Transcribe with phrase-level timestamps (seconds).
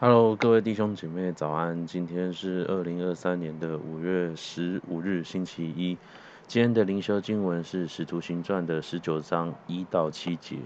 [0.00, 1.84] Hello，各位弟兄姐妹早安！
[1.84, 5.98] 今天是二零二三年的五月十五日，星期一。
[6.46, 10.58] 今天的灵修经文是《使徒行传》的十九章一到七节，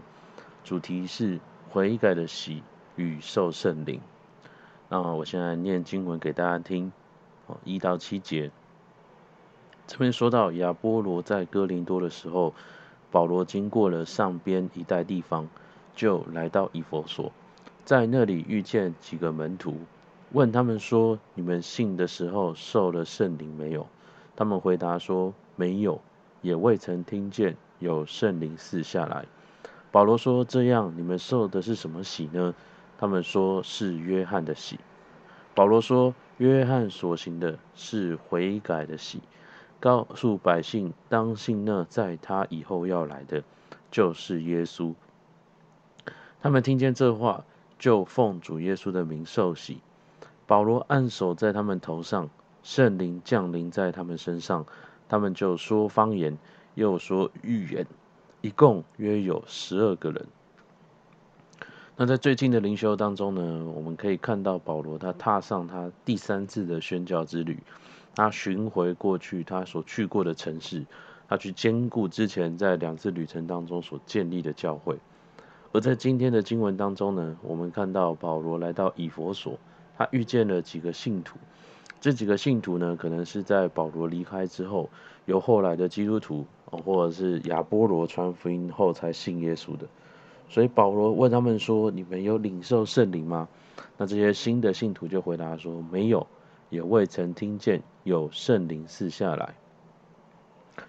[0.63, 1.41] 主题是
[1.71, 2.63] 悔改的喜
[2.97, 4.03] 与受圣灵。
[4.91, 6.93] 那我现在念经文给大家听。
[7.65, 8.51] 一到七节，
[9.87, 12.53] 这边说到亚波罗在哥林多的时候，
[13.11, 15.49] 保罗经过了上边一带地方，
[15.95, 17.33] 就来到以弗所。
[17.85, 19.77] 在那里遇见几个门徒，
[20.31, 23.89] 问他们说：“你们信的时候受了圣灵没有？”
[24.37, 26.01] 他们回答说：“没有，
[26.43, 29.27] 也未曾听见有圣灵赐下来。”
[29.91, 32.55] 保罗说：“这样，你们受的是什么喜呢？”
[32.99, 34.79] 他们说是约翰的喜。
[35.53, 39.21] 保罗说：“约翰所行的是悔改的喜，
[39.81, 43.43] 告诉百姓当信那在他以后要来的，
[43.91, 44.95] 就是耶稣。”
[46.41, 47.45] 他们听见这话。
[47.83, 49.81] 就奉主耶稣的名受洗，
[50.47, 52.31] 保罗按手在他们头上，
[52.63, 54.65] 圣灵降临在他们身上，
[55.09, 56.39] 他们就说方言，
[56.77, 57.85] 又说预言，
[58.41, 60.25] 一共约有十二个人。
[61.97, 67.59] 那在最近的灵修当中呢，我们可以看到保罗他踏上他第三次的宣教之旅，
[68.15, 70.87] 他巡回过去他所去过的城市，
[71.29, 75.01] 他去兼顾之前在两次旅程当中所建立的教会。
[75.73, 79.59] 而在今天的经文当中呢，我们看到保罗来到以弗所，
[79.97, 81.39] 他遇见了几个信徒。
[82.01, 84.91] 这几个信徒呢，可能是在保罗离开之后，
[85.25, 89.87] 由后来的基督徒，或者是亚波罗传福音后才信耶稣的。
[90.49, 93.49] 所以保罗问他们说：“你们有领受圣灵吗？”
[93.97, 96.27] 那这些新的信徒就回答说：“没有，
[96.69, 99.55] 也未曾听见有圣灵赐下来。”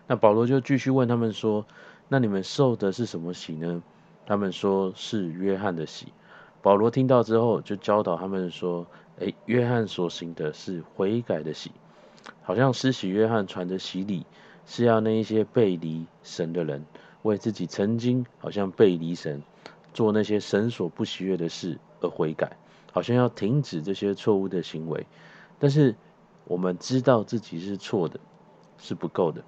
[0.08, 1.66] 那保罗就继续问他们说
[2.10, 3.82] ：“那你们受的是什么洗呢？”
[4.26, 6.14] 他们说是约翰的洗，
[6.62, 8.88] 保罗听到之后就教导他们说
[9.20, 11.72] ：“诶，约翰所行的是悔改的洗，
[12.42, 14.26] 好像施洗约翰传的洗礼
[14.66, 16.86] 是要那一些背离神的人
[17.22, 19.44] 为自己曾经好像背离神，
[19.94, 22.56] 做那些神所不喜悦的事而悔改，
[22.94, 25.06] 好像要停止这些错误的行为。
[25.60, 25.96] 但是
[26.46, 28.20] 我们知道自己是错的，
[28.78, 29.44] 是不够的。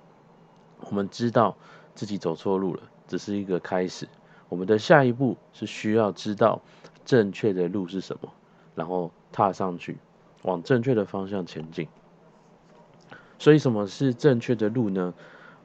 [0.81, 1.56] 我们知道
[1.94, 4.09] 自己走错路了，只是一个开始。”
[4.56, 6.62] 我们的下一步是需要知道
[7.04, 8.32] 正确的路是什么，
[8.74, 9.98] 然后踏上去，
[10.44, 11.90] 往正确的方向前进。
[13.38, 15.14] 所以，什么是正确的路呢？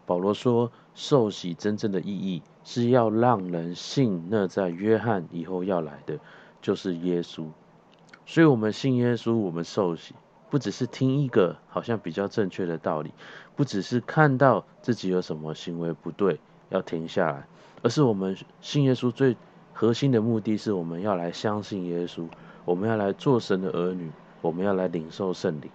[0.07, 6.19] 保罗说，受洗真正的意义是要让人信那在约翰以后要来的，
[6.61, 7.47] 就是耶稣。
[8.27, 10.17] 所以，我们信耶稣，我们受洗，
[10.51, 13.13] 不只是听一个好像比较正确的道理，
[13.55, 16.41] 不只是看到自己有什么行为不对，
[16.71, 17.47] 要停下来。
[17.83, 19.37] 而是我们信耶稣最
[19.73, 22.27] 核心的目的是，我们要来相信耶稣，
[22.65, 24.11] 我们要来做神的儿女，
[24.43, 25.71] 我们要来领受圣灵。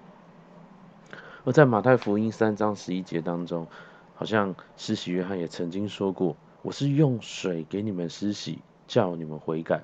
[1.44, 3.68] 而在马太福音三章十一节当中，
[4.16, 9.84] 好像施洗约翰也曾经说过：“我是用水给你们施洗，叫你们悔改。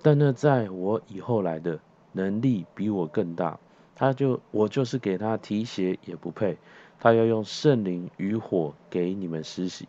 [0.00, 1.80] 但那在我以后来的
[2.12, 3.58] 能力比我更大，
[3.96, 6.56] 他就我就是给他提鞋也不配，
[7.00, 9.88] 他要用圣灵与火给你们施洗。”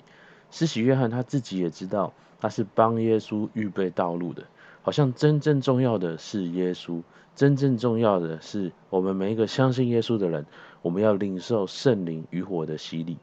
[0.52, 4.44] 施洗约翰他自己也知道，他是帮耶稣预备道路的。
[4.82, 7.02] 好像真正重要的是耶稣，
[7.36, 10.46] 真正重要的是我们每一个相信耶稣的人，
[10.82, 13.18] 我们要领受圣灵与火的洗礼。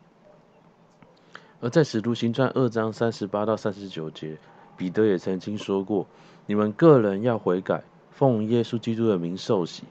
[1.60, 4.36] 而在使徒行传二章三十八到三十九节，
[4.76, 6.06] 彼得也曾经说过
[6.46, 9.84] ：“你们个人要悔改，奉耶稣基督的名受洗，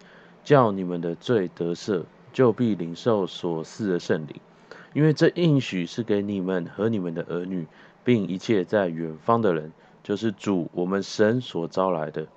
[0.43, 4.39] 叫你们的罪得赦，就必领受所赐的圣灵。”
[4.95, 7.67] 因为这应许是给你们和你们的儿女，
[8.05, 9.73] 并一切在远方的人，
[10.03, 12.27] 就是主我们神所招来的。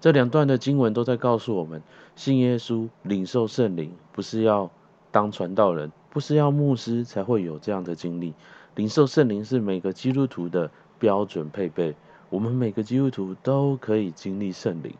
[0.00, 1.82] 这两段的经文都在告诉我们，
[2.14, 4.70] 信耶稣、领受圣灵，不是要
[5.10, 8.32] 当传道人，不是要牧师才会有这样的经历。
[8.76, 11.96] 领受圣灵是每个基督徒的标准配备，
[12.30, 14.94] 我们每个基督徒都可以经历圣灵。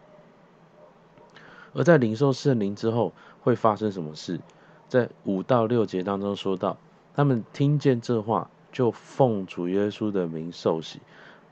[1.75, 4.41] 而在领受圣灵之后，会发生什么事？
[4.89, 6.77] 在五到六节当中说到，
[7.15, 11.01] 他们听见这话，就奉主耶稣的名受洗。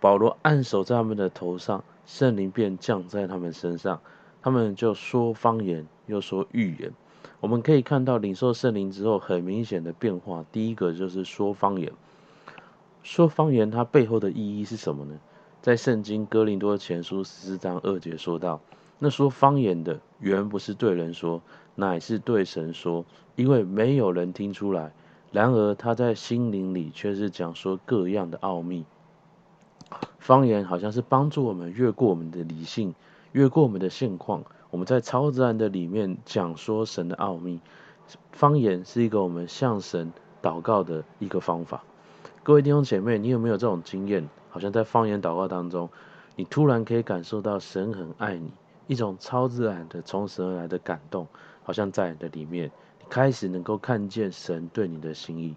[0.01, 4.01] 保罗按手在他们的头上，圣灵便降在他们身上，
[4.43, 6.93] 他们就说方言，又说预言。
[7.41, 10.45] 我们可以看到领受圣灵之后很明显的变化。
[10.53, 11.93] 第一个就是说方言，
[13.03, 15.19] 说方言它背后的意义是什么呢？
[15.61, 18.61] 在圣经哥林多前书十四章二节说到，
[19.03, 21.43] 那说方言的原不是对人说。
[21.75, 24.93] 乃是对神说，因为没有人听出来。
[25.31, 28.85] 然而他在心灵里却是讲说各样的奥秘。
[30.19, 32.95] 方言好像是帮助我们越过我们的理性，
[33.33, 37.59] 越过我们的现况，我们在超自然的里面讲说神的奥秘。
[38.33, 40.13] 方言是一个我们向神
[40.43, 41.83] 祷告的一个方法。
[42.43, 44.29] 各位弟兄姐妹，你有没有这种经验？
[44.51, 45.89] 好像在方言祷告当中，
[46.37, 48.53] 你突然可以感受到神很爱你，
[48.93, 51.27] 一种超自然的从神而来的感动，
[51.65, 55.57] 好像在你的里面，你开始能够看见神对你的心意。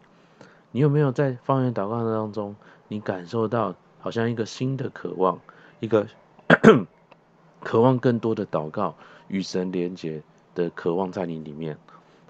[0.71, 2.55] 你有没有在方言祷告当中，
[2.87, 5.37] 你感受到好像一个新的渴望，
[5.81, 6.07] 一个
[7.59, 8.95] 渴望更多的祷告
[9.27, 10.23] 与神连结
[10.53, 11.77] 的渴望在你里面？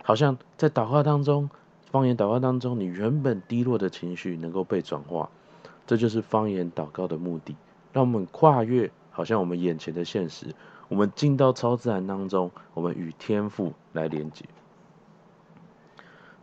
[0.02, 1.52] 好像在祷告当中，
[1.92, 5.30] 方言祷告当中，你原本低落的情绪能够被转化。
[5.86, 7.56] 这就是方言祷告的目的，
[7.94, 10.48] 让我们跨越好像我们眼前的现实，
[10.96, 14.46] 我们进到超自然当中，我们与天赋来连接。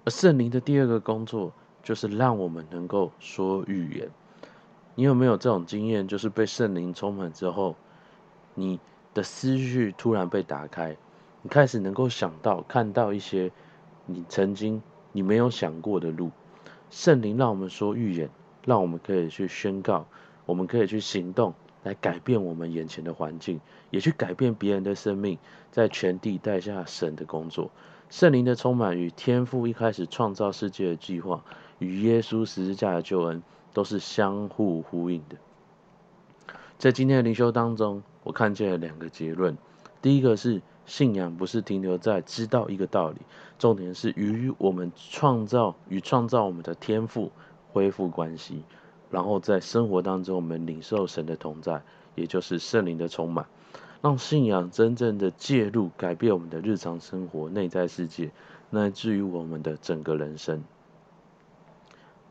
[0.05, 4.11] 而圣灵的第二个工作，就是让我们能够说预言。
[4.95, 6.07] 你有没有这种经验？
[6.07, 7.77] 就是被圣灵充满之后，
[8.55, 8.79] 你
[9.15, 10.99] 的思绪突然被打开，
[11.41, 13.51] 你开始能够想到、看到一些
[14.05, 14.83] 你曾经
[15.13, 16.31] 你没有想过的路。
[16.91, 18.29] 圣灵让我们说预言。
[18.67, 20.07] 让我们可以去宣告，
[20.45, 25.39] 我们可以去行动，来改变我们眼前的环境，也去改变别人的生命，
[25.71, 27.71] 在全地带下神的工作。
[28.11, 31.45] 圣灵的充满与天赋一开始创造世界的计划，
[31.79, 33.43] 与耶稣十字架的救恩，
[33.73, 35.37] 都是相互呼应的。
[36.79, 39.57] 在今天的灵修当中，我看见了两个结论：
[40.01, 43.19] 第一个是信仰不是停留在知道一个道理，
[43.59, 47.31] 重点是与我们创造与创造我们的天赋。
[47.75, 48.65] 恢复关系，
[49.13, 51.83] 然后在生活当中，我们领受神的同在，
[52.15, 53.47] 也就是圣灵的充满，
[54.01, 58.31] 让信仰真正的介入，改变我们的日常生活、内在世界，
[58.71, 60.65] 乃至于我们的整个人生。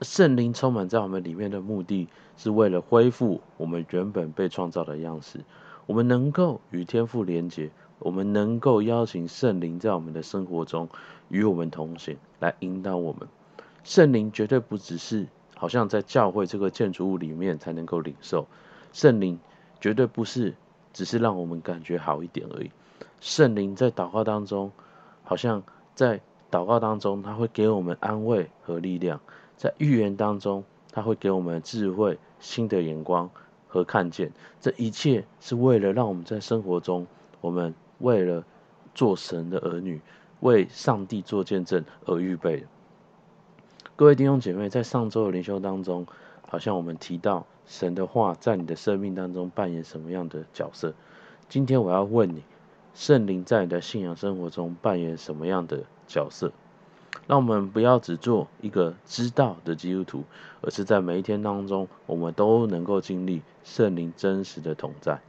[0.01, 5.41] 圣灵充满在我们里面的目的，是为了恢复我们原本被创造的样式。
[5.85, 7.69] 我们能够与天父连结，
[7.99, 10.89] 我们能够邀请圣灵在我们的生活中
[11.29, 13.27] 与我们同行，来引导我们。
[13.83, 15.27] 圣灵绝对不只是
[15.61, 18.47] 好像在教会这个建筑物里面才能够领受，
[18.93, 19.39] 圣灵
[19.79, 20.55] 绝对不是
[20.91, 22.71] 只是让我们感觉好一点而已。
[23.19, 24.71] 圣灵在祷告当中，
[25.23, 25.61] 好像
[25.93, 26.19] 在
[26.49, 29.19] 祷告当中，他会给我们安慰和力量；
[29.55, 33.29] 在预言当中，他会给我们智慧、新的眼光
[33.67, 34.31] 和看见。
[34.59, 37.05] 这一切是为了让我们在生活中，
[37.39, 38.43] 我们为了
[38.95, 40.01] 做神的儿女，
[40.39, 42.65] 为上帝做见证而预备。
[44.01, 46.07] 各位弟兄姐妹，在上周的灵修当中，
[46.49, 50.95] 好像我们提到神的话在你的生命当中扮演什么样的角色？
[51.47, 52.41] 今天我要问你，
[52.95, 56.51] 圣灵在你的信仰生活中扮演什么样的角色？
[57.27, 60.23] 让我们不要只做一个知道的基督徒，
[60.61, 65.21] 而是在每一天当中，我们都能够经历圣灵真实的同在。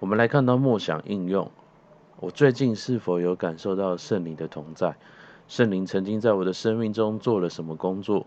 [0.00, 1.50] 我们来看到默想应用，
[2.18, 4.96] 我最近是否有感受到圣灵的同在？
[5.50, 8.24] 圣灵曾经在我的生命中做了什么工作？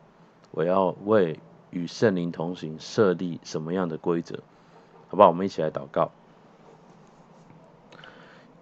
[0.51, 1.39] 我要为
[1.69, 4.39] 与圣灵同行设立什么样的规则？
[5.07, 5.29] 好不好？
[5.29, 6.11] 我们一起来祷告。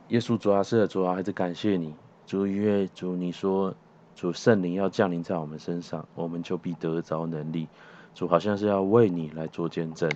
[0.09, 1.95] 耶稣主啊，是的主啊，还是感谢你，
[2.27, 3.73] 主，因为主你说，
[4.15, 7.67] 主圣灵要降临在我们身上，我们就必得着能力。
[8.13, 10.07] 主好像是要为你来做见证。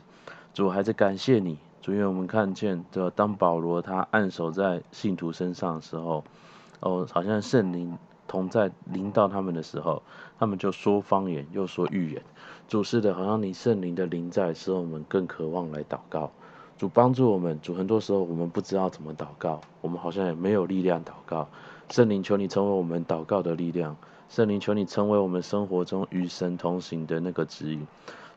[0.54, 6.24] 主还是感谢你，主，因为我们看见的，当保罗他按手在信徒身上的时候，
[6.82, 7.98] 哦，好像圣灵。
[8.36, 10.04] 同在临到他们的时候，
[10.38, 12.22] 他们就说方言，又说预言。
[12.68, 16.32] 主是的，好像你圣灵的临在，使我们更渴望来祷告。
[16.78, 21.48] 主帮助我们，主很多时候我们不知道怎么祷告，我们好像也没有力量祷告。
[21.90, 23.96] 圣灵，求你成为我们祷告的力量。
[24.28, 27.88] 圣灵，求你成为我们生活中与神同行的那个指引。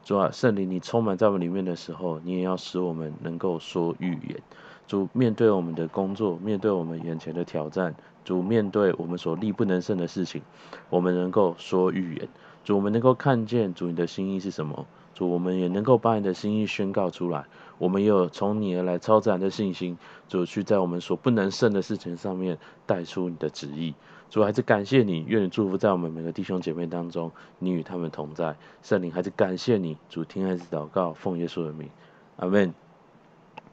[0.04, 4.40] 主啊，圣灵，你充满在我们里面的时候，你也要使我们能够说预言。
[4.88, 7.94] 主面对我们的工作，面对我们眼前的挑战。
[8.24, 10.42] 主面对我们所力不能胜的事情，
[10.90, 12.26] 我们能够说预言；
[12.62, 17.46] 主我们能够看见主你的心意是什么；主我们也能够把你的心意宣告出来。
[17.78, 19.96] 我们也有从你而来超自然的信心，
[20.28, 23.94] 主去在我们所不能胜的事情上面带出你的旨意。
[24.28, 28.56] 主还是感谢你，愿你祝福在我们每个弟兄姐妹当中，你与他们同在。
[28.82, 31.88] 圣灵还是感谢你，主听孩子祷告，奉耶稣的名，
[32.36, 32.87] 阿门。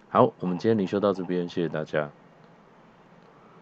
[0.09, 2.09] 好，我们今天灵修到这边，谢谢大家。